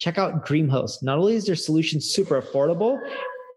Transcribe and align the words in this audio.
Check 0.00 0.16
out 0.16 0.46
DreamHost. 0.46 1.02
Not 1.02 1.18
only 1.18 1.34
is 1.34 1.44
their 1.44 1.54
solution 1.54 2.00
super 2.00 2.40
affordable, 2.40 2.98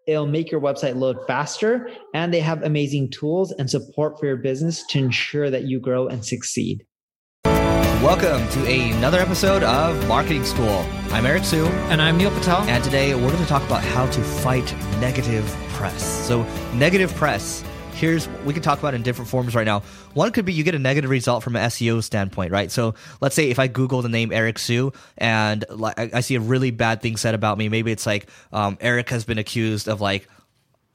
it'll 0.08 0.28
make 0.28 0.52
your 0.52 0.60
website 0.60 0.98
load 0.98 1.18
faster, 1.26 1.90
and 2.14 2.34
they 2.34 2.42
have 2.42 2.62
amazing 2.64 3.12
tools 3.12 3.54
and 3.54 3.70
support 3.70 4.20
for 4.20 4.26
your 4.26 4.36
business 4.36 4.86
to 4.88 5.00
ensure 5.00 5.50
that 5.50 5.64
you 5.64 5.80
grow 5.80 6.08
and 6.08 6.26
succeed. 6.26 6.86
Welcome 7.46 8.46
to 8.50 8.70
another 8.70 9.20
episode 9.20 9.64
of 9.64 10.06
Marketing 10.10 10.44
School. 10.44 10.86
I'm 11.12 11.26
Eric 11.26 11.46
Siu. 11.46 11.66
And 11.88 12.02
I'm 12.02 12.18
Neil 12.18 12.32
Patel. 12.32 12.64
And 12.64 12.84
today 12.84 13.16
we're 13.16 13.32
going 13.32 13.38
to 13.38 13.46
talk 13.46 13.64
about 13.64 13.82
how 13.82 14.05
to 14.08 14.22
fight 14.22 14.70
negative 15.00 15.46
press. 15.70 16.04
So, 16.28 16.44
negative 16.74 17.16
press, 17.16 17.64
here's 17.94 18.28
we 18.46 18.54
can 18.54 18.64
talk 18.64 18.80
about 18.80 18.94
in 18.94 19.04
different 19.04 19.30
forms 19.30 19.56
right 19.56 19.66
now. 19.66 19.82
One 20.14 20.32
could 20.32 20.46
be 20.46 20.54
you 20.54 20.64
get 20.64 20.76
a 20.76 20.80
negative 20.80 21.10
result 21.10 21.44
from 21.44 21.56
an 21.56 21.70
SEO 21.70 22.04
standpoint, 22.04 22.52
right? 22.52 22.72
So, 22.72 22.96
let's 23.22 23.36
say 23.36 23.50
if 23.50 23.60
I 23.60 23.68
Google 23.68 24.02
the 24.02 24.10
name 24.10 24.32
Eric 24.32 24.60
Siu 24.60 24.92
and 25.18 25.66
I 25.98 26.22
see 26.22 26.36
a 26.36 26.40
really 26.40 26.72
bad 26.72 27.02
thing 27.02 27.18
said 27.18 27.36
about 27.36 27.58
me, 27.58 27.70
maybe 27.70 27.92
it's 27.92 28.06
like 28.06 28.30
um, 28.52 28.77
Eric 28.82 29.10
has 29.10 29.26
been 29.26 29.38
accused 29.38 29.88
of 29.88 30.02
like 30.02 30.27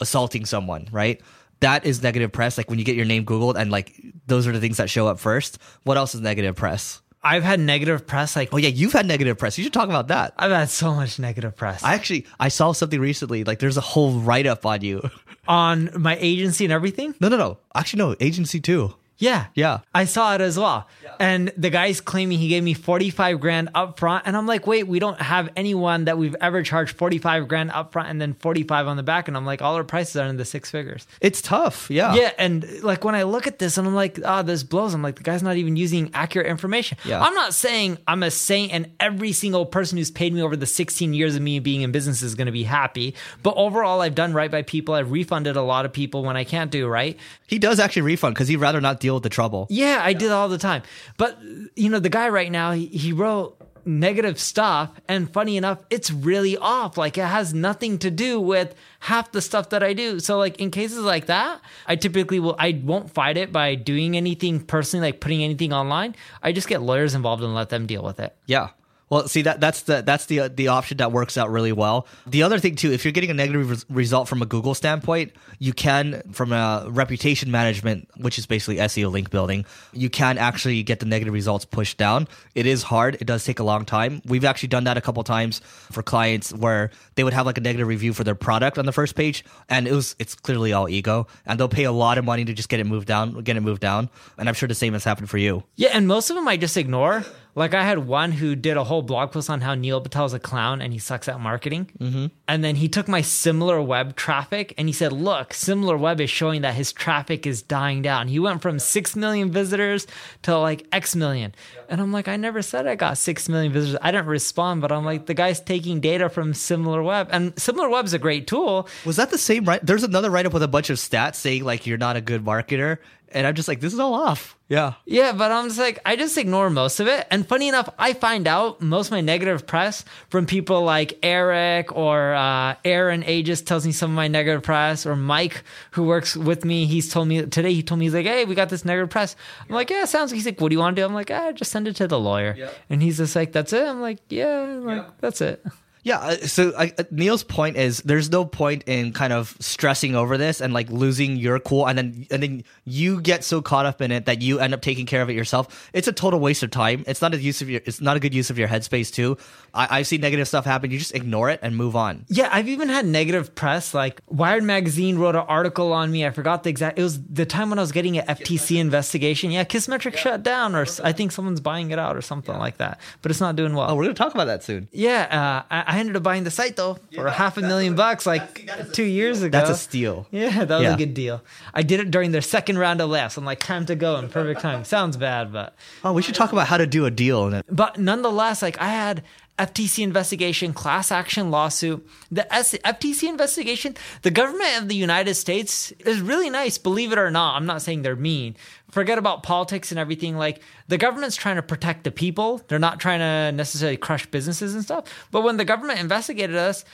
assaulting 0.00 0.44
someone, 0.44 0.88
right? 0.92 1.20
that 1.60 1.84
is 1.84 2.02
negative 2.02 2.32
press. 2.32 2.56
Like 2.56 2.70
when 2.70 2.78
you 2.78 2.84
get 2.84 2.96
your 2.96 3.04
name 3.04 3.24
Googled 3.24 3.56
and 3.56 3.70
like 3.70 4.00
those 4.26 4.46
are 4.46 4.52
the 4.52 4.60
things 4.60 4.76
that 4.76 4.90
show 4.90 5.08
up 5.08 5.18
first. 5.18 5.58
What 5.82 5.96
else 5.96 6.14
is 6.14 6.20
negative 6.20 6.56
press? 6.56 7.02
I've 7.28 7.42
had 7.42 7.60
negative 7.60 8.06
press. 8.06 8.34
Like, 8.36 8.48
oh 8.54 8.56
yeah, 8.56 8.70
you've 8.70 8.94
had 8.94 9.06
negative 9.06 9.36
press. 9.36 9.58
You 9.58 9.64
should 9.64 9.72
talk 9.74 9.90
about 9.90 10.08
that. 10.08 10.32
I've 10.38 10.50
had 10.50 10.70
so 10.70 10.94
much 10.94 11.18
negative 11.18 11.54
press. 11.56 11.84
I 11.84 11.92
actually 11.92 12.26
I 12.40 12.48
saw 12.48 12.72
something 12.72 12.98
recently. 12.98 13.44
Like, 13.44 13.58
there's 13.58 13.76
a 13.76 13.82
whole 13.82 14.18
write 14.20 14.46
up 14.46 14.64
on 14.64 14.80
you, 14.80 15.10
on 15.48 15.90
my 15.94 16.16
agency 16.20 16.64
and 16.64 16.72
everything. 16.72 17.14
No, 17.20 17.28
no, 17.28 17.36
no. 17.36 17.58
Actually, 17.74 17.98
no, 17.98 18.16
agency 18.18 18.60
too. 18.60 18.94
Yeah. 19.18 19.46
Yeah. 19.54 19.80
I 19.94 20.04
saw 20.04 20.34
it 20.34 20.40
as 20.40 20.58
well. 20.58 20.86
Yeah. 21.02 21.14
And 21.18 21.52
the 21.56 21.70
guy's 21.70 22.00
claiming 22.00 22.38
he 22.38 22.48
gave 22.48 22.62
me 22.62 22.74
45 22.74 23.40
grand 23.40 23.70
up 23.74 23.98
front. 23.98 24.26
And 24.26 24.36
I'm 24.36 24.46
like, 24.46 24.66
wait, 24.66 24.86
we 24.86 24.98
don't 24.98 25.20
have 25.20 25.50
anyone 25.56 26.04
that 26.04 26.18
we've 26.18 26.36
ever 26.40 26.62
charged 26.62 26.96
45 26.96 27.48
grand 27.48 27.72
up 27.72 27.92
front 27.92 28.08
and 28.08 28.20
then 28.20 28.34
45 28.34 28.86
on 28.86 28.96
the 28.96 29.02
back. 29.02 29.28
And 29.28 29.36
I'm 29.36 29.44
like, 29.44 29.60
all 29.60 29.74
our 29.74 29.84
prices 29.84 30.16
are 30.16 30.26
in 30.26 30.36
the 30.36 30.44
six 30.44 30.70
figures. 30.70 31.06
It's 31.20 31.42
tough. 31.42 31.90
Yeah. 31.90 32.14
Yeah. 32.14 32.32
And 32.38 32.82
like 32.82 33.04
when 33.04 33.14
I 33.14 33.24
look 33.24 33.46
at 33.46 33.58
this 33.58 33.76
and 33.76 33.86
I'm 33.88 33.94
like, 33.94 34.20
ah, 34.24 34.38
oh, 34.38 34.42
this 34.42 34.62
blows. 34.62 34.94
I'm 34.94 35.02
like, 35.02 35.16
the 35.16 35.24
guy's 35.24 35.42
not 35.42 35.56
even 35.56 35.76
using 35.76 36.10
accurate 36.14 36.46
information. 36.46 36.98
Yeah. 37.04 37.20
I'm 37.20 37.34
not 37.34 37.54
saying 37.54 37.98
I'm 38.06 38.22
a 38.22 38.30
saint 38.30 38.72
and 38.72 38.90
every 39.00 39.32
single 39.32 39.66
person 39.66 39.98
who's 39.98 40.10
paid 40.10 40.32
me 40.32 40.42
over 40.42 40.56
the 40.56 40.66
16 40.66 41.12
years 41.12 41.34
of 41.34 41.42
me 41.42 41.58
being 41.58 41.82
in 41.82 41.90
business 41.90 42.22
is 42.22 42.36
going 42.36 42.46
to 42.46 42.52
be 42.52 42.62
happy. 42.62 43.14
But 43.42 43.54
overall, 43.56 44.00
I've 44.00 44.14
done 44.14 44.32
right 44.32 44.50
by 44.50 44.62
people. 44.62 44.94
I've 44.94 45.10
refunded 45.10 45.56
a 45.56 45.62
lot 45.62 45.84
of 45.84 45.92
people 45.92 46.22
when 46.22 46.36
I 46.36 46.44
can't 46.44 46.70
do 46.70 46.86
right. 46.86 47.18
He 47.48 47.58
does 47.58 47.80
actually 47.80 48.02
refund 48.02 48.34
because 48.34 48.46
he'd 48.48 48.56
rather 48.56 48.80
not 48.80 49.00
deal 49.00 49.07
deal 49.08 49.14
with 49.14 49.22
the 49.22 49.30
trouble. 49.30 49.66
Yeah, 49.70 50.00
I 50.02 50.12
did 50.12 50.30
all 50.30 50.48
the 50.48 50.58
time. 50.58 50.82
But 51.16 51.38
you 51.74 51.88
know, 51.88 51.98
the 51.98 52.10
guy 52.10 52.28
right 52.28 52.52
now, 52.52 52.72
he, 52.72 52.86
he 52.86 53.12
wrote 53.12 53.56
negative 53.86 54.38
stuff 54.38 54.90
and 55.08 55.32
funny 55.32 55.56
enough 55.56 55.78
it's 55.88 56.10
really 56.10 56.58
off. 56.58 56.98
Like 56.98 57.16
it 57.16 57.24
has 57.24 57.54
nothing 57.54 57.98
to 58.00 58.10
do 58.10 58.38
with 58.38 58.74
half 59.00 59.32
the 59.32 59.40
stuff 59.40 59.70
that 59.70 59.82
i 59.82 59.94
do. 59.94 60.20
So 60.20 60.36
like 60.36 60.60
in 60.60 60.70
cases 60.70 60.98
like 60.98 61.26
that 61.26 61.62
i 61.86 61.96
typically 61.96 62.38
will 62.38 62.54
i 62.58 62.78
won't 62.84 63.10
fight 63.10 63.38
it 63.38 63.50
by 63.50 63.76
doing 63.76 64.14
anything 64.14 64.60
personally 64.60 65.06
like 65.06 65.20
putting 65.20 65.42
anything 65.42 65.72
online. 65.72 66.14
I 66.42 66.52
just 66.52 66.68
get 66.68 66.82
lawyers 66.82 67.14
involved 67.14 67.42
and 67.42 67.54
let 67.54 67.70
them 67.70 67.86
deal 67.86 68.02
with 68.02 68.20
it. 68.20 68.36
Yeah 68.44 68.68
well, 69.10 69.28
see 69.28 69.42
that 69.42 69.60
that's 69.60 69.82
the 69.82 70.02
that's 70.02 70.26
the 70.26 70.48
the 70.48 70.68
option 70.68 70.98
that 70.98 71.12
works 71.12 71.38
out 71.38 71.50
really 71.50 71.72
well. 71.72 72.06
The 72.26 72.42
other 72.42 72.58
thing 72.58 72.76
too, 72.76 72.92
if 72.92 73.04
you're 73.04 73.12
getting 73.12 73.30
a 73.30 73.34
negative 73.34 73.70
res- 73.70 73.86
result 73.88 74.28
from 74.28 74.42
a 74.42 74.46
Google 74.46 74.74
standpoint, 74.74 75.32
you 75.58 75.72
can 75.72 76.22
from 76.32 76.52
a 76.52 76.86
reputation 76.88 77.50
management, 77.50 78.08
which 78.16 78.38
is 78.38 78.46
basically 78.46 78.76
SEO 78.76 79.10
link 79.10 79.30
building, 79.30 79.64
you 79.92 80.10
can 80.10 80.38
actually 80.38 80.82
get 80.82 81.00
the 81.00 81.06
negative 81.06 81.32
results 81.32 81.64
pushed 81.64 81.96
down. 81.96 82.28
It 82.54 82.66
is 82.66 82.82
hard. 82.82 83.16
It 83.20 83.24
does 83.24 83.44
take 83.44 83.58
a 83.58 83.64
long 83.64 83.84
time. 83.84 84.20
We've 84.26 84.44
actually 84.44 84.68
done 84.68 84.84
that 84.84 84.96
a 84.96 85.00
couple 85.00 85.22
times 85.24 85.60
for 85.90 86.02
clients 86.02 86.52
where 86.52 86.90
they 87.14 87.24
would 87.24 87.32
have 87.32 87.46
like 87.46 87.58
a 87.58 87.62
negative 87.62 87.88
review 87.88 88.12
for 88.12 88.24
their 88.24 88.34
product 88.34 88.78
on 88.78 88.86
the 88.86 88.92
first 88.92 89.14
page, 89.14 89.44
and 89.68 89.88
it 89.88 89.92
was 89.92 90.14
it's 90.18 90.34
clearly 90.34 90.72
all 90.72 90.88
ego, 90.88 91.26
and 91.46 91.58
they'll 91.58 91.68
pay 91.68 91.84
a 91.84 91.92
lot 91.92 92.18
of 92.18 92.24
money 92.24 92.44
to 92.44 92.52
just 92.52 92.68
get 92.68 92.80
it 92.80 92.84
moved 92.84 93.08
down, 93.08 93.40
get 93.42 93.56
it 93.56 93.60
moved 93.60 93.80
down. 93.80 94.10
And 94.36 94.48
I'm 94.48 94.54
sure 94.54 94.68
the 94.68 94.74
same 94.74 94.92
has 94.92 95.04
happened 95.04 95.30
for 95.30 95.38
you. 95.38 95.64
Yeah, 95.76 95.90
and 95.92 96.06
most 96.06 96.30
of 96.30 96.36
them 96.36 96.46
I 96.46 96.56
just 96.56 96.76
ignore. 96.76 97.24
Like 97.58 97.74
I 97.74 97.82
had 97.82 98.06
one 98.06 98.30
who 98.30 98.54
did 98.54 98.76
a 98.76 98.84
whole 98.84 99.02
blog 99.02 99.32
post 99.32 99.50
on 99.50 99.60
how 99.60 99.74
Neil 99.74 100.00
Patel 100.00 100.26
is 100.26 100.32
a 100.32 100.38
clown 100.38 100.80
and 100.80 100.92
he 100.92 101.00
sucks 101.00 101.28
at 101.28 101.40
marketing. 101.40 101.90
Mm-hmm. 101.98 102.26
And 102.46 102.62
then 102.62 102.76
he 102.76 102.88
took 102.88 103.08
my 103.08 103.20
Similarweb 103.20 104.14
traffic 104.14 104.74
and 104.78 104.88
he 104.88 104.92
said, 104.92 105.12
look, 105.12 105.50
Similarweb 105.50 106.20
is 106.20 106.30
showing 106.30 106.62
that 106.62 106.74
his 106.74 106.92
traffic 106.92 107.48
is 107.48 107.60
dying 107.60 108.00
down. 108.00 108.28
He 108.28 108.38
went 108.38 108.62
from 108.62 108.78
6 108.78 109.16
million 109.16 109.50
visitors 109.50 110.06
to 110.42 110.56
like 110.56 110.86
X 110.92 111.16
million. 111.16 111.52
And 111.88 112.00
I'm 112.00 112.12
like, 112.12 112.28
I 112.28 112.36
never 112.36 112.62
said 112.62 112.86
I 112.86 112.94
got 112.94 113.18
6 113.18 113.48
million 113.48 113.72
visitors. 113.72 113.98
I 114.02 114.12
didn't 114.12 114.26
respond, 114.26 114.80
but 114.80 114.92
I'm 114.92 115.04
like, 115.04 115.26
the 115.26 115.34
guy's 115.34 115.60
taking 115.60 115.98
data 116.00 116.28
from 116.28 116.52
Similarweb 116.52 117.26
and 117.30 117.54
Similarweb's 117.56 118.12
a 118.12 118.20
great 118.20 118.46
tool. 118.46 118.88
Was 119.04 119.16
that 119.16 119.30
the 119.30 119.38
same 119.38 119.64
right? 119.64 119.84
There's 119.84 120.04
another 120.04 120.30
write 120.30 120.46
up 120.46 120.52
with 120.52 120.62
a 120.62 120.68
bunch 120.68 120.90
of 120.90 120.98
stats 120.98 121.34
saying 121.34 121.64
like 121.64 121.88
you're 121.88 121.98
not 121.98 122.14
a 122.14 122.20
good 122.20 122.44
marketer. 122.44 122.98
And 123.32 123.46
I'm 123.46 123.54
just 123.54 123.68
like, 123.68 123.80
this 123.80 123.92
is 123.92 123.98
all 123.98 124.14
off. 124.14 124.56
Yeah. 124.68 124.94
Yeah, 125.06 125.32
but 125.32 125.50
I'm 125.50 125.68
just 125.68 125.78
like, 125.78 125.98
I 126.04 126.16
just 126.16 126.36
ignore 126.36 126.68
most 126.68 127.00
of 127.00 127.06
it. 127.06 127.26
And 127.30 127.46
funny 127.46 127.68
enough, 127.68 127.88
I 127.98 128.12
find 128.12 128.46
out 128.46 128.80
most 128.82 129.06
of 129.06 129.12
my 129.12 129.20
negative 129.20 129.66
press 129.66 130.04
from 130.28 130.46
people 130.46 130.82
like 130.82 131.18
Eric 131.22 131.96
or 131.96 132.34
uh, 132.34 132.74
Aaron 132.84 133.22
Agius 133.22 133.64
tells 133.64 133.86
me 133.86 133.92
some 133.92 134.10
of 134.10 134.16
my 134.16 134.28
negative 134.28 134.62
press, 134.62 135.06
or 135.06 135.16
Mike, 135.16 135.62
who 135.92 136.04
works 136.04 136.36
with 136.36 136.64
me. 136.64 136.86
He's 136.86 137.10
told 137.10 137.28
me 137.28 137.46
today, 137.46 137.72
he 137.72 137.82
told 137.82 137.98
me, 137.98 138.06
he's 138.06 138.14
like, 138.14 138.26
hey, 138.26 138.44
we 138.44 138.54
got 138.54 138.68
this 138.68 138.84
negative 138.84 139.10
press. 139.10 139.36
I'm 139.68 139.74
like, 139.74 139.90
yeah, 139.90 140.04
sounds 140.04 140.30
He's 140.30 140.44
like, 140.44 140.60
what 140.60 140.68
do 140.68 140.74
you 140.74 140.80
want 140.80 140.96
to 140.96 141.02
do? 141.02 141.06
I'm 141.06 141.14
like, 141.14 141.30
ah, 141.30 141.52
just 141.52 141.72
send 141.72 141.88
it 141.88 141.96
to 141.96 142.06
the 142.06 142.20
lawyer. 142.20 142.54
And 142.90 143.02
he's 143.02 143.16
just 143.16 143.34
like, 143.34 143.52
that's 143.52 143.72
it. 143.72 143.86
I'm 143.86 144.00
like, 144.00 144.18
yeah, 144.28 144.78
like, 144.80 145.18
that's 145.20 145.40
it. 145.40 145.64
Yeah. 146.08 146.20
Uh, 146.20 146.36
so 146.46 146.70
uh, 146.70 146.88
Neil's 147.10 147.44
point 147.44 147.76
is 147.76 147.98
there's 147.98 148.30
no 148.30 148.46
point 148.46 148.84
in 148.86 149.12
kind 149.12 149.30
of 149.30 149.54
stressing 149.60 150.16
over 150.16 150.38
this 150.38 150.62
and 150.62 150.72
like 150.72 150.88
losing 150.88 151.36
your 151.36 151.60
cool, 151.60 151.86
and 151.86 151.98
then 151.98 152.26
and 152.30 152.42
then 152.42 152.64
you 152.86 153.20
get 153.20 153.44
so 153.44 153.60
caught 153.60 153.84
up 153.84 154.00
in 154.00 154.10
it 154.10 154.24
that 154.24 154.40
you 154.40 154.58
end 154.58 154.72
up 154.72 154.80
taking 154.80 155.04
care 155.04 155.20
of 155.20 155.28
it 155.28 155.34
yourself. 155.34 155.90
It's 155.92 156.08
a 156.08 156.12
total 156.12 156.40
waste 156.40 156.62
of 156.62 156.70
time. 156.70 157.04
It's 157.06 157.20
not 157.20 157.34
a 157.34 157.38
use 157.38 157.60
of 157.60 157.68
your. 157.68 157.82
It's 157.84 158.00
not 158.00 158.16
a 158.16 158.20
good 158.20 158.32
use 158.32 158.48
of 158.48 158.58
your 158.58 158.68
headspace 158.68 159.12
too. 159.12 159.36
I, 159.74 159.98
I've 159.98 160.06
seen 160.06 160.22
negative 160.22 160.48
stuff 160.48 160.64
happen. 160.64 160.90
You 160.90 160.98
just 160.98 161.14
ignore 161.14 161.50
it 161.50 161.60
and 161.62 161.76
move 161.76 161.94
on. 161.94 162.24
Yeah, 162.28 162.48
I've 162.50 162.68
even 162.68 162.88
had 162.88 163.04
negative 163.04 163.54
press. 163.54 163.92
Like 163.92 164.22
Wired 164.28 164.64
magazine 164.64 165.18
wrote 165.18 165.36
an 165.36 165.44
article 165.46 165.92
on 165.92 166.10
me. 166.10 166.24
I 166.24 166.30
forgot 166.30 166.62
the 166.62 166.70
exact. 166.70 166.98
It 166.98 167.02
was 167.02 167.22
the 167.22 167.44
time 167.44 167.68
when 167.68 167.78
I 167.78 167.82
was 167.82 167.92
getting 167.92 168.16
an 168.16 168.26
FTC 168.26 168.78
investigation. 168.78 169.50
Yeah, 169.50 169.64
Kissmetric 169.64 170.14
yeah. 170.14 170.20
shut 170.20 170.42
down, 170.42 170.74
or 170.74 170.86
I 171.04 171.12
think 171.12 171.32
someone's 171.32 171.60
buying 171.60 171.90
it 171.90 171.98
out, 171.98 172.16
or 172.16 172.22
something 172.22 172.54
yeah. 172.54 172.60
like 172.60 172.78
that. 172.78 172.98
But 173.20 173.30
it's 173.30 173.40
not 173.40 173.56
doing 173.56 173.74
well. 173.74 173.90
Oh, 173.90 173.94
we're 173.94 174.04
gonna 174.04 174.14
talk 174.14 174.32
about 174.32 174.46
that 174.46 174.62
soon. 174.62 174.88
Yeah, 174.90 175.64
uh, 175.68 175.74
I, 175.86 175.97
I 175.98 176.00
ended 176.00 176.16
up 176.16 176.22
buying 176.22 176.44
the 176.44 176.50
site 176.52 176.76
though 176.76 176.94
for 177.12 177.26
yeah, 177.26 177.30
half 177.30 177.56
a 177.56 177.60
million 177.60 177.96
bucks 177.96 178.24
like 178.24 178.92
two 178.92 179.02
years 179.02 179.42
ago. 179.42 179.58
That's 179.58 179.70
a 179.70 179.74
steal. 179.74 180.28
Yeah, 180.30 180.64
that 180.64 180.76
was 180.76 180.84
yeah. 180.84 180.94
a 180.94 180.96
good 180.96 181.12
deal. 181.12 181.42
I 181.74 181.82
did 181.82 181.98
it 181.98 182.12
during 182.12 182.30
their 182.30 182.40
second 182.40 182.78
round 182.78 183.00
of 183.00 183.10
laughs. 183.10 183.36
I'm 183.36 183.44
like, 183.44 183.58
time 183.58 183.84
to 183.86 183.96
go 183.96 184.16
in 184.16 184.28
perfect 184.28 184.60
time. 184.60 184.84
Sounds 184.84 185.16
bad, 185.16 185.52
but 185.52 185.74
oh, 186.04 186.12
we 186.12 186.22
should 186.22 186.36
talk 186.36 186.52
about 186.52 186.68
how 186.68 186.76
to 186.76 186.86
do 186.86 187.04
a 187.04 187.10
deal. 187.10 187.62
But 187.68 187.98
nonetheless, 187.98 188.62
like 188.62 188.80
I 188.80 188.90
had 188.90 189.24
FTC 189.58 190.04
investigation, 190.04 190.72
class 190.72 191.10
action 191.10 191.50
lawsuit. 191.50 192.06
The 192.30 192.46
FTC 192.50 193.28
investigation, 193.28 193.96
the 194.22 194.30
government 194.30 194.82
of 194.82 194.88
the 194.88 194.94
United 194.94 195.34
States 195.34 195.90
is 196.06 196.20
really 196.20 196.48
nice, 196.48 196.78
believe 196.78 197.12
it 197.12 197.18
or 197.18 197.30
not. 197.30 197.56
I'm 197.56 197.66
not 197.66 197.82
saying 197.82 198.02
they're 198.02 198.16
mean. 198.16 198.56
Forget 198.90 199.18
about 199.18 199.42
politics 199.42 199.90
and 199.90 199.98
everything. 199.98 200.36
Like 200.36 200.62
the 200.86 200.96
government's 200.96 201.36
trying 201.36 201.56
to 201.56 201.62
protect 201.62 202.04
the 202.04 202.10
people. 202.10 202.62
They're 202.68 202.78
not 202.78 203.00
trying 203.00 203.18
to 203.18 203.52
necessarily 203.56 203.96
crush 203.96 204.26
businesses 204.26 204.74
and 204.74 204.82
stuff. 204.84 205.04
But 205.30 205.42
when 205.42 205.56
the 205.56 205.64
government 205.64 206.00
investigated 206.00 206.56
us, 206.56 206.84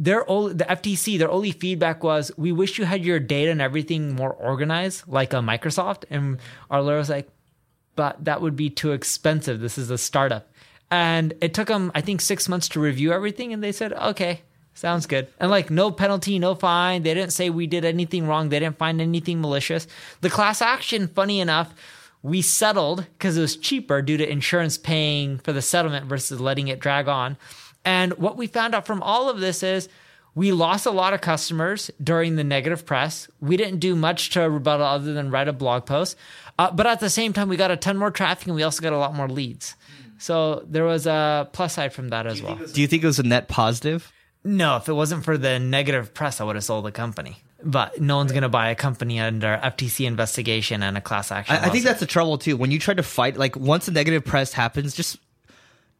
their 0.00 0.28
only, 0.30 0.54
the 0.54 0.64
FTC, 0.64 1.18
their 1.18 1.30
only 1.30 1.50
feedback 1.50 2.04
was, 2.04 2.30
"We 2.36 2.52
wish 2.52 2.78
you 2.78 2.84
had 2.84 3.04
your 3.04 3.18
data 3.18 3.50
and 3.50 3.60
everything 3.60 4.14
more 4.14 4.32
organized, 4.32 5.02
like 5.08 5.32
a 5.32 5.38
Microsoft." 5.38 6.04
And 6.08 6.38
our 6.70 6.80
lawyer 6.80 6.98
was 6.98 7.10
like, 7.10 7.28
"But 7.96 8.24
that 8.24 8.40
would 8.40 8.54
be 8.54 8.70
too 8.70 8.92
expensive. 8.92 9.58
This 9.60 9.76
is 9.76 9.90
a 9.90 9.98
startup." 9.98 10.50
And 10.90 11.34
it 11.40 11.54
took 11.54 11.68
them, 11.68 11.92
I 11.94 12.00
think, 12.00 12.20
six 12.20 12.48
months 12.48 12.68
to 12.70 12.80
review 12.80 13.12
everything. 13.12 13.52
And 13.52 13.62
they 13.62 13.72
said, 13.72 13.92
okay, 13.92 14.42
sounds 14.74 15.06
good. 15.06 15.28
And 15.38 15.50
like, 15.50 15.70
no 15.70 15.90
penalty, 15.90 16.38
no 16.38 16.54
fine. 16.54 17.02
They 17.02 17.14
didn't 17.14 17.32
say 17.32 17.50
we 17.50 17.66
did 17.66 17.84
anything 17.84 18.26
wrong. 18.26 18.48
They 18.48 18.58
didn't 18.58 18.78
find 18.78 19.00
anything 19.00 19.40
malicious. 19.40 19.86
The 20.20 20.30
class 20.30 20.62
action, 20.62 21.08
funny 21.08 21.40
enough, 21.40 21.74
we 22.22 22.42
settled 22.42 23.06
because 23.12 23.36
it 23.36 23.40
was 23.40 23.56
cheaper 23.56 24.02
due 24.02 24.16
to 24.16 24.30
insurance 24.30 24.78
paying 24.78 25.38
for 25.38 25.52
the 25.52 25.62
settlement 25.62 26.06
versus 26.06 26.40
letting 26.40 26.68
it 26.68 26.80
drag 26.80 27.08
on. 27.08 27.36
And 27.84 28.14
what 28.14 28.36
we 28.36 28.46
found 28.46 28.74
out 28.74 28.86
from 28.86 29.02
all 29.02 29.28
of 29.28 29.40
this 29.40 29.62
is 29.62 29.88
we 30.34 30.52
lost 30.52 30.86
a 30.86 30.90
lot 30.90 31.14
of 31.14 31.20
customers 31.20 31.90
during 32.02 32.36
the 32.36 32.44
negative 32.44 32.86
press. 32.86 33.28
We 33.40 33.56
didn't 33.56 33.80
do 33.80 33.96
much 33.96 34.30
to 34.30 34.48
rebuttal 34.48 34.86
other 34.86 35.12
than 35.12 35.30
write 35.30 35.48
a 35.48 35.52
blog 35.52 35.86
post. 35.86 36.16
Uh, 36.58 36.70
but 36.70 36.86
at 36.86 37.00
the 37.00 37.10
same 37.10 37.32
time, 37.32 37.48
we 37.48 37.56
got 37.56 37.70
a 37.70 37.76
ton 37.76 37.96
more 37.96 38.10
traffic 38.10 38.46
and 38.46 38.56
we 38.56 38.62
also 38.62 38.82
got 38.82 38.92
a 38.92 38.98
lot 38.98 39.14
more 39.14 39.28
leads. 39.28 39.74
So 40.18 40.64
there 40.68 40.84
was 40.84 41.06
a 41.06 41.48
plus 41.52 41.74
side 41.74 41.92
from 41.92 42.08
that 42.08 42.26
as 42.26 42.42
well. 42.42 42.56
Do 42.56 42.80
you 42.80 42.86
think 42.86 43.02
it 43.02 43.06
was 43.06 43.18
a 43.18 43.22
net 43.22 43.48
positive? 43.48 44.12
No, 44.44 44.76
if 44.76 44.88
it 44.88 44.92
wasn't 44.92 45.24
for 45.24 45.36
the 45.36 45.58
negative 45.58 46.14
press, 46.14 46.40
I 46.40 46.44
would 46.44 46.56
have 46.56 46.64
sold 46.64 46.84
the 46.84 46.92
company. 46.92 47.36
But 47.62 48.00
no 48.00 48.16
one's 48.16 48.30
going 48.30 48.42
to 48.42 48.48
buy 48.48 48.70
a 48.70 48.76
company 48.76 49.18
under 49.18 49.58
FTC 49.62 50.06
investigation 50.06 50.82
and 50.82 50.96
a 50.96 51.00
class 51.00 51.32
action. 51.32 51.56
I, 51.56 51.66
I 51.66 51.68
think 51.70 51.84
that's 51.84 52.00
the 52.00 52.06
trouble 52.06 52.38
too. 52.38 52.56
When 52.56 52.70
you 52.70 52.78
try 52.78 52.94
to 52.94 53.02
fight, 53.02 53.36
like 53.36 53.56
once 53.56 53.86
the 53.86 53.92
negative 53.92 54.24
press 54.24 54.52
happens, 54.52 54.94
just 54.94 55.18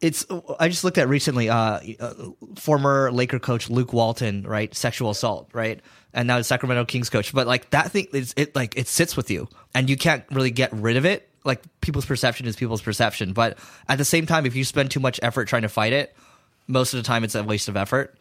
it's. 0.01 0.25
I 0.57 0.69
just 0.69 0.85
looked 0.85 0.97
at 0.97 1.09
recently, 1.09 1.49
uh, 1.49 1.79
uh, 1.99 2.13
former 2.55 3.11
Laker 3.11 3.39
coach 3.39 3.69
Luke 3.69 3.91
Walton, 3.91 4.43
right, 4.43 4.73
sexual 4.73 5.09
assault, 5.09 5.49
right, 5.53 5.81
and 6.13 6.27
now 6.27 6.37
the 6.37 6.45
Sacramento 6.45 6.85
Kings 6.85 7.09
coach. 7.09 7.33
But 7.33 7.47
like 7.47 7.69
that 7.71 7.91
thing, 7.91 8.07
is 8.13 8.33
it 8.37 8.55
like 8.55 8.77
it 8.77 8.87
sits 8.87 9.17
with 9.17 9.29
you, 9.29 9.49
and 9.75 9.89
you 9.89 9.97
can't 9.97 10.23
really 10.31 10.51
get 10.51 10.71
rid 10.71 10.95
of 10.95 11.05
it. 11.05 11.28
Like 11.43 11.61
people's 11.81 12.05
perception 12.05 12.47
is 12.47 12.55
people's 12.55 12.81
perception, 12.81 13.33
but 13.33 13.57
at 13.87 13.97
the 13.97 14.05
same 14.05 14.25
time, 14.25 14.45
if 14.45 14.55
you 14.55 14.63
spend 14.65 14.91
too 14.91 14.99
much 14.99 15.19
effort 15.23 15.47
trying 15.47 15.61
to 15.61 15.69
fight 15.69 15.93
it, 15.93 16.15
most 16.67 16.93
of 16.93 16.97
the 16.97 17.07
time 17.07 17.23
it's 17.23 17.35
a 17.35 17.43
waste 17.43 17.69
of 17.69 17.77
effort. 17.77 18.18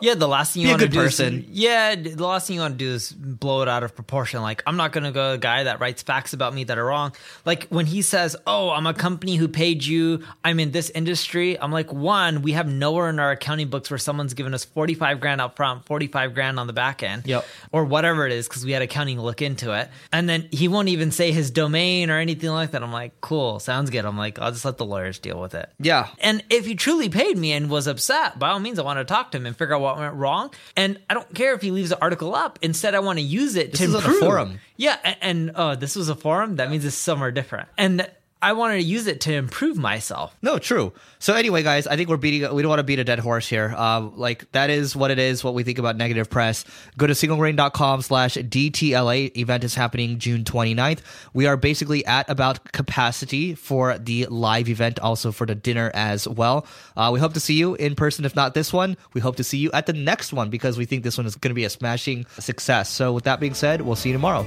Yeah, 0.00 0.14
the 0.14 0.28
last 0.28 0.54
thing 0.54 0.62
you 0.62 0.68
Be 0.68 0.70
a 0.70 0.72
want 0.74 0.80
to 0.82 0.88
good 0.88 0.92
do 0.94 1.00
person. 1.00 1.34
is 1.40 1.44
yeah, 1.50 1.94
the 1.94 2.26
last 2.26 2.46
thing 2.46 2.54
you 2.56 2.60
want 2.62 2.78
to 2.78 2.84
do 2.84 2.90
is 2.92 3.12
blow 3.12 3.62
it 3.62 3.68
out 3.68 3.82
of 3.82 3.94
proportion. 3.94 4.42
Like 4.42 4.62
I'm 4.66 4.76
not 4.76 4.92
gonna 4.92 5.12
go 5.12 5.32
a 5.32 5.38
guy 5.38 5.64
that 5.64 5.80
writes 5.80 6.02
facts 6.02 6.32
about 6.32 6.54
me 6.54 6.64
that 6.64 6.78
are 6.78 6.84
wrong. 6.84 7.12
Like 7.44 7.66
when 7.68 7.86
he 7.86 8.02
says, 8.02 8.36
"Oh, 8.46 8.70
I'm 8.70 8.86
a 8.86 8.94
company 8.94 9.36
who 9.36 9.48
paid 9.48 9.84
you. 9.84 10.24
I'm 10.44 10.60
in 10.60 10.70
this 10.72 10.90
industry." 10.90 11.58
I'm 11.60 11.72
like, 11.72 11.92
one, 11.92 12.42
we 12.42 12.52
have 12.52 12.68
nowhere 12.68 13.08
in 13.10 13.18
our 13.18 13.32
accounting 13.32 13.68
books 13.68 13.90
where 13.90 13.98
someone's 13.98 14.34
given 14.34 14.54
us 14.54 14.64
45 14.64 15.20
grand 15.20 15.40
up 15.40 15.56
front, 15.56 15.84
45 15.86 16.34
grand 16.34 16.58
on 16.58 16.66
the 16.66 16.72
back 16.72 17.02
end, 17.02 17.26
Yep. 17.26 17.44
or 17.72 17.84
whatever 17.84 18.26
it 18.26 18.32
is, 18.32 18.48
because 18.48 18.64
we 18.64 18.72
had 18.72 18.82
accounting 18.82 19.20
look 19.20 19.42
into 19.42 19.72
it. 19.72 19.88
And 20.12 20.28
then 20.28 20.48
he 20.50 20.68
won't 20.68 20.88
even 20.88 21.10
say 21.10 21.32
his 21.32 21.50
domain 21.50 22.10
or 22.10 22.18
anything 22.18 22.50
like 22.50 22.70
that. 22.70 22.82
I'm 22.82 22.92
like, 22.92 23.20
cool, 23.20 23.58
sounds 23.60 23.90
good. 23.90 24.04
I'm 24.04 24.16
like, 24.18 24.38
I'll 24.38 24.52
just 24.52 24.64
let 24.64 24.78
the 24.78 24.84
lawyers 24.86 25.18
deal 25.18 25.40
with 25.40 25.54
it. 25.54 25.68
Yeah, 25.78 26.08
And 26.18 26.42
if 26.50 26.66
he 26.66 26.74
truly 26.74 27.08
paid 27.08 27.36
me 27.36 27.52
and 27.52 27.68
was 27.70 27.86
upset, 27.86 28.38
by 28.38 28.50
all 28.50 28.60
means, 28.60 28.78
I 28.78 28.82
want 28.82 28.98
to 28.98 29.04
talk 29.04 29.30
to 29.32 29.38
him 29.38 29.46
and 29.46 29.56
figure 29.56 29.74
out 29.74 29.79
what 29.80 29.98
went 29.98 30.14
wrong. 30.14 30.52
And 30.76 30.98
I 31.08 31.14
don't 31.14 31.34
care 31.34 31.54
if 31.54 31.62
he 31.62 31.70
leaves 31.70 31.90
the 31.90 32.00
article 32.00 32.34
up. 32.34 32.58
Instead, 32.62 32.94
I 32.94 33.00
want 33.00 33.18
to 33.18 33.24
use 33.24 33.56
it 33.56 33.74
to 33.74 33.84
is 33.84 33.94
on 33.94 34.02
a 34.02 34.04
improve. 34.04 34.20
forum. 34.20 34.60
Yeah, 34.76 34.96
and, 35.20 35.52
oh, 35.54 35.74
this 35.74 35.96
was 35.96 36.08
a 36.08 36.14
forum. 36.14 36.56
That 36.56 36.70
means 36.70 36.84
it's 36.84 36.96
somewhere 36.96 37.30
different. 37.30 37.68
And 37.76 38.08
I 38.42 38.54
wanted 38.54 38.76
to 38.76 38.82
use 38.82 39.06
it 39.06 39.20
to 39.22 39.32
improve 39.32 39.76
myself. 39.76 40.34
No, 40.40 40.58
true. 40.58 40.92
So 41.18 41.34
anyway, 41.34 41.62
guys, 41.62 41.86
I 41.86 41.96
think 41.96 42.08
we're 42.08 42.16
beating. 42.16 42.54
We 42.54 42.62
don't 42.62 42.70
want 42.70 42.78
to 42.78 42.84
beat 42.84 42.98
a 42.98 43.04
dead 43.04 43.18
horse 43.18 43.46
here. 43.46 43.74
Uh, 43.76 44.00
like 44.00 44.50
that 44.52 44.70
is 44.70 44.96
what 44.96 45.10
it 45.10 45.18
is. 45.18 45.44
What 45.44 45.52
we 45.52 45.62
think 45.62 45.78
about 45.78 45.96
negative 45.96 46.30
press. 46.30 46.64
Go 46.96 47.06
to 47.06 47.12
singlegrain.com 47.12 48.02
slash 48.02 48.36
DTLA. 48.36 49.36
Event 49.36 49.64
is 49.64 49.74
happening 49.74 50.18
June 50.18 50.44
29th. 50.44 51.00
We 51.34 51.46
are 51.46 51.58
basically 51.58 52.04
at 52.06 52.28
about 52.30 52.72
capacity 52.72 53.54
for 53.54 53.98
the 53.98 54.26
live 54.26 54.68
event, 54.68 54.98
also 55.00 55.32
for 55.32 55.46
the 55.46 55.54
dinner 55.54 55.90
as 55.92 56.26
well. 56.26 56.66
Uh, 56.96 57.10
we 57.12 57.20
hope 57.20 57.34
to 57.34 57.40
see 57.40 57.54
you 57.54 57.74
in 57.74 57.94
person. 57.94 58.24
If 58.24 58.34
not 58.34 58.54
this 58.54 58.72
one, 58.72 58.96
we 59.12 59.20
hope 59.20 59.36
to 59.36 59.44
see 59.44 59.58
you 59.58 59.70
at 59.72 59.84
the 59.84 59.92
next 59.92 60.32
one 60.32 60.48
because 60.48 60.78
we 60.78 60.86
think 60.86 61.04
this 61.04 61.18
one 61.18 61.26
is 61.26 61.36
going 61.36 61.50
to 61.50 61.54
be 61.54 61.64
a 61.64 61.70
smashing 61.70 62.24
success. 62.38 62.88
So 62.88 63.12
with 63.12 63.24
that 63.24 63.38
being 63.38 63.54
said, 63.54 63.82
we'll 63.82 63.96
see 63.96 64.08
you 64.08 64.14
tomorrow. 64.14 64.46